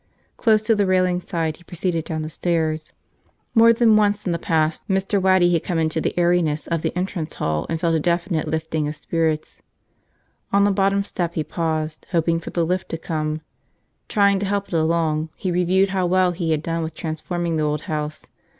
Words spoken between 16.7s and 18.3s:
with transforming the old house.